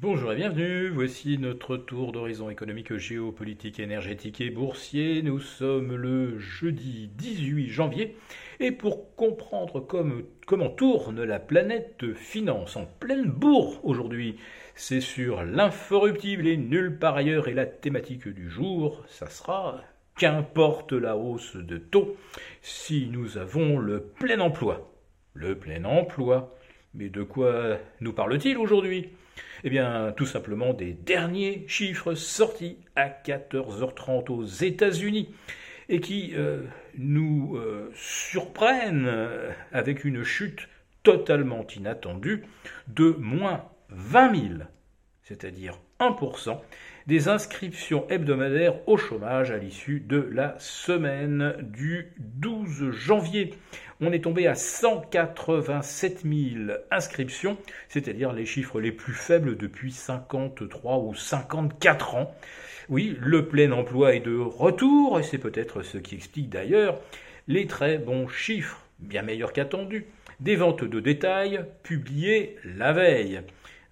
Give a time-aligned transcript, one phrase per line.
[0.00, 5.22] Bonjour et bienvenue, voici notre tour d'horizon économique, géopolitique, énergétique et boursier.
[5.22, 8.16] Nous sommes le jeudi 18 janvier
[8.60, 9.84] et pour comprendre
[10.46, 14.36] comment tourne la planète finance en pleine bourre aujourd'hui,
[14.76, 19.82] c'est sur l'inforruptible et nulle part ailleurs et la thématique du jour, ça sera
[20.16, 22.16] qu'importe la hausse de taux
[22.62, 24.92] si nous avons le plein emploi.
[25.34, 26.54] Le plein emploi.
[26.94, 29.10] Mais de quoi nous parle-t-il aujourd'hui?
[29.64, 35.34] Eh bien, tout simplement des derniers chiffres sortis à 14h30 aux États-Unis
[35.88, 36.62] et qui euh,
[36.96, 39.10] nous euh, surprennent
[39.72, 40.68] avec une chute
[41.02, 42.44] totalement inattendue
[42.88, 44.54] de moins 20 000,
[45.22, 46.60] c'est-à-dire 1%,
[47.08, 53.54] des inscriptions hebdomadaires au chômage à l'issue de la semaine du 12 janvier.
[54.02, 57.56] On est tombé à 187 000 inscriptions,
[57.88, 62.36] c'est-à-dire les chiffres les plus faibles depuis 53 ou 54 ans.
[62.90, 67.00] Oui, le plein emploi est de retour, et c'est peut-être ce qui explique d'ailleurs
[67.48, 70.04] les très bons chiffres, bien meilleurs qu'attendus,
[70.40, 73.40] des ventes de détail publiées la veille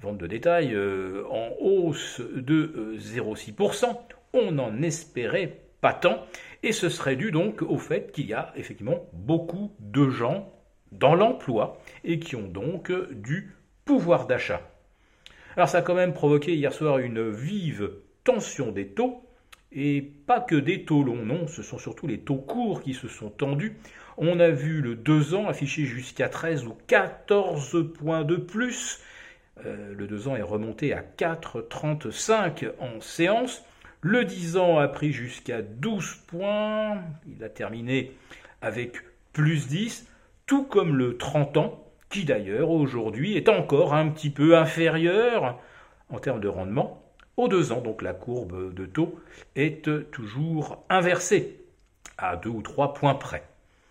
[0.00, 3.84] vente de détail euh, en hausse de 0,6%.
[3.84, 3.92] Euh,
[4.32, 6.24] On n'en espérait pas tant.
[6.62, 10.52] Et ce serait dû donc au fait qu'il y a effectivement beaucoup de gens
[10.92, 14.62] dans l'emploi et qui ont donc du pouvoir d'achat.
[15.56, 17.90] Alors ça a quand même provoqué hier soir une vive
[18.24, 19.22] tension des taux,
[19.76, 23.08] et pas que des taux longs, non, ce sont surtout les taux courts qui se
[23.08, 23.76] sont tendus.
[24.16, 29.00] On a vu le 2 ans affiché jusqu'à 13 ou 14 points de plus
[29.64, 33.64] euh, le 2 ans est remonté à 4,35 en séance.
[34.00, 36.98] Le 10 ans a pris jusqu'à 12 points.
[37.26, 38.12] Il a terminé
[38.60, 38.98] avec
[39.32, 40.06] plus 10,
[40.46, 45.60] tout comme le 30 ans, qui d'ailleurs aujourd'hui est encore un petit peu inférieur
[46.10, 47.02] en termes de rendement
[47.36, 47.80] aux 2 ans.
[47.80, 49.18] Donc la courbe de taux
[49.56, 51.60] est toujours inversée
[52.18, 53.44] à 2 ou 3 points près.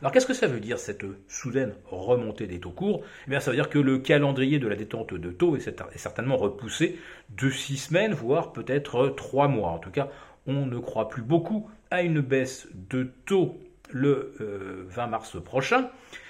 [0.00, 3.02] Alors qu'est-ce que ça veut dire cette soudaine remontée des taux courts?
[3.26, 6.36] Eh bien, Ça veut dire que le calendrier de la détente de taux est certainement
[6.36, 6.98] repoussé
[7.30, 9.70] de six semaines, voire peut-être trois mois.
[9.70, 10.08] En tout cas,
[10.48, 13.60] on ne croit plus beaucoup à une baisse de taux
[13.90, 14.34] le
[14.88, 15.88] 20 euh, mars prochain.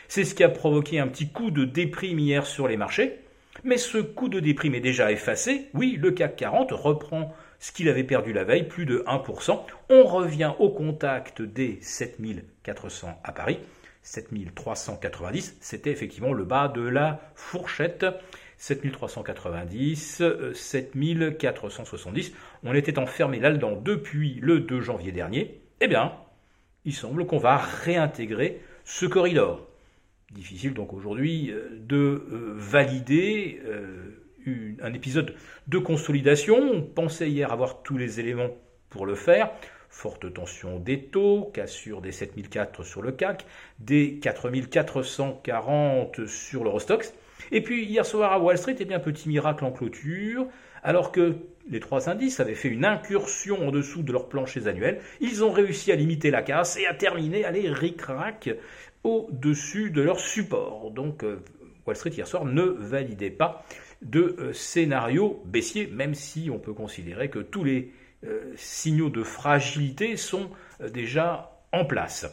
[0.08, 3.18] C'est ce qui a provoqué un petit coup de déprime hier sur les marchés.
[3.62, 5.70] Mais ce coup de déprime est déjà effacé.
[5.72, 9.58] Oui, le CAC 40 reprend ce qu'il avait perdu la veille, plus de 1%.
[9.88, 13.58] On revient au contact des 7400 à Paris.
[14.02, 18.04] 7390, c'était effectivement le bas de la fourchette.
[18.58, 20.22] 7390,
[20.52, 22.28] 7470.
[22.28, 25.62] Euh, On était enfermé là-dedans depuis le 2 janvier dernier.
[25.80, 26.12] Eh bien,
[26.84, 29.66] il semble qu'on va réintégrer ce corridor.
[30.32, 32.54] Difficile donc aujourd'hui euh, de euh,
[34.46, 35.34] un épisode
[35.68, 36.56] de consolidation.
[36.56, 38.50] On pensait hier avoir tous les éléments
[38.90, 39.50] pour le faire.
[39.88, 43.46] Forte tension des taux, cassure des 7004 sur le CAC,
[43.78, 47.14] des 4440 sur l'Eurostox.
[47.52, 50.48] Et puis hier soir à Wall Street, eh bien, petit miracle en clôture,
[50.82, 51.36] alors que
[51.68, 55.50] les trois indices avaient fait une incursion en dessous de leur plancher annuel, ils ont
[55.50, 58.50] réussi à limiter la casse et à terminer, aller ric-rac
[59.02, 60.90] au-dessus de leur support.
[60.90, 61.42] Donc euh,
[61.86, 63.64] Wall Street hier soir ne validait pas
[64.02, 67.92] de euh, scénario baissier, même si on peut considérer que tous les
[68.24, 70.50] euh, signaux de fragilité sont
[70.80, 72.26] euh, déjà en place.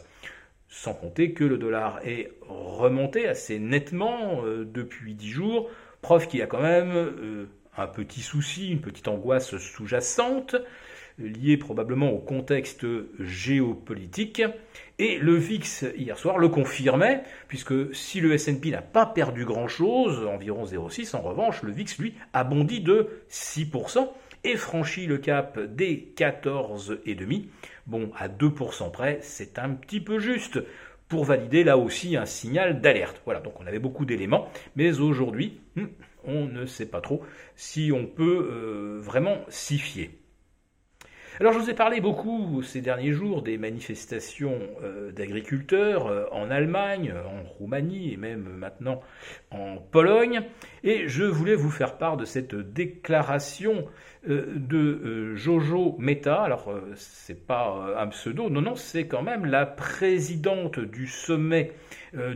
[0.68, 5.70] Sans compter que le dollar est remonté assez nettement depuis 10 jours,
[6.00, 10.56] preuve qu'il y a quand même un petit souci, une petite angoisse sous-jacente
[11.18, 12.86] lié probablement au contexte
[13.18, 14.42] géopolitique.
[14.98, 20.26] Et le VIX hier soir le confirmait, puisque si le S&P n'a pas perdu grand-chose,
[20.26, 24.08] environ 0,6, en revanche, le VIX, lui, a bondi de 6%
[24.44, 27.46] et franchit le cap des 14,5.
[27.86, 30.60] Bon, à 2% près, c'est un petit peu juste
[31.08, 33.20] pour valider là aussi un signal d'alerte.
[33.24, 35.86] Voilà, donc on avait beaucoup d'éléments, mais aujourd'hui, hmm,
[36.24, 37.22] on ne sait pas trop
[37.54, 40.10] si on peut euh, vraiment s'y fier.
[41.40, 46.50] Alors je vous ai parlé beaucoup ces derniers jours des manifestations euh, d'agriculteurs euh, en
[46.50, 49.00] Allemagne, en Roumanie et même maintenant
[49.50, 50.42] en Pologne.
[50.84, 53.86] Et je voulais vous faire part de cette déclaration
[54.28, 56.42] euh, de Jojo Meta.
[56.42, 61.72] Alors c'est pas un pseudo, non, non, c'est quand même la présidente du sommet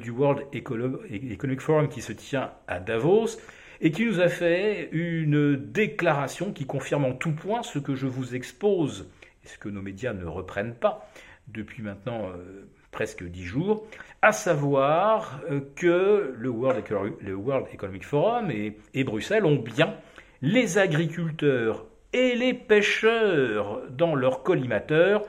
[0.01, 3.37] du World Economic Forum qui se tient à Davos
[3.81, 8.06] et qui nous a fait une déclaration qui confirme en tout point ce que je
[8.06, 9.11] vous expose
[9.44, 11.08] et ce que nos médias ne reprennent pas
[11.49, 13.87] depuis maintenant euh, presque dix jours,
[14.23, 19.94] à savoir euh, que le World, Economic Forum et, Bruxelles ont bien
[20.43, 25.23] les agriculteurs et les pêcheurs dans leur collimateur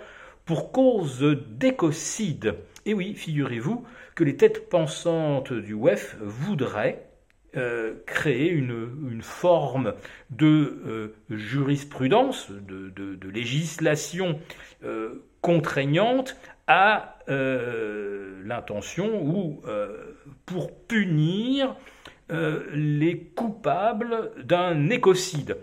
[0.46, 2.56] pour cause d'écocide.
[2.86, 3.84] Et oui, figurez-vous
[4.16, 7.06] que les têtes pensantes du WEF voudraient
[7.56, 9.94] euh, créer une, forme
[10.30, 14.40] de euh, jurisprudence, de, législation
[14.84, 16.36] euh, contraignante
[16.68, 19.62] à l'intention ou
[20.46, 21.76] pour punir
[22.30, 25.56] les coupables d'un écocide.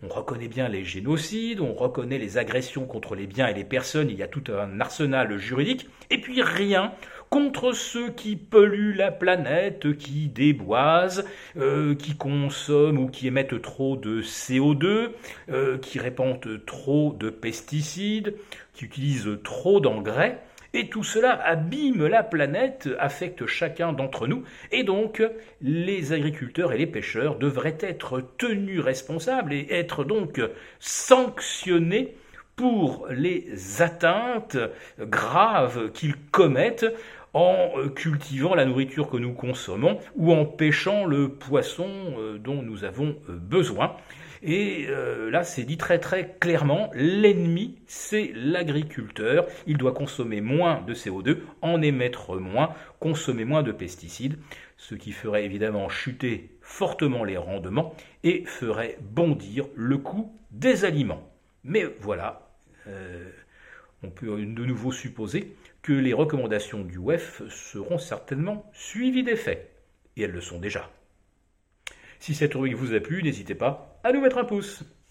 [0.00, 4.10] On reconnaît bien les génocides, on reconnaît les agressions contre les biens et les personnes,
[4.10, 6.92] il y a tout un arsenal juridique, et puis rien
[7.30, 11.24] contre ceux qui polluent la planète, qui déboisent,
[11.56, 15.10] euh, qui consomment ou qui émettent trop de CO2,
[15.50, 18.36] euh, qui répandent trop de pesticides,
[18.74, 20.40] qui utilisent trop d'engrais.
[20.74, 25.22] Et tout cela abîme la planète, affecte chacun d'entre nous, et donc
[25.60, 30.40] les agriculteurs et les pêcheurs devraient être tenus responsables et être donc
[30.78, 32.16] sanctionnés
[32.56, 34.58] pour les atteintes
[34.98, 36.86] graves qu'ils commettent
[37.34, 41.88] en cultivant la nourriture que nous consommons ou en pêchant le poisson
[42.18, 43.94] euh, dont nous avons euh, besoin.
[44.42, 49.46] Et euh, là, c'est dit très très clairement, l'ennemi, c'est l'agriculteur.
[49.66, 54.38] Il doit consommer moins de CO2, en émettre moins, consommer moins de pesticides,
[54.76, 61.28] ce qui ferait évidemment chuter fortement les rendements et ferait bondir le coût des aliments.
[61.64, 62.48] Mais voilà,
[62.86, 63.30] euh,
[64.02, 69.70] on peut de nouveau supposer que les recommandations du WEF seront certainement suivies des faits.
[70.16, 70.90] Et elles le sont déjà.
[72.20, 74.82] Si cette rubrique vous a plu, n'hésitez pas à nous mettre un pouce.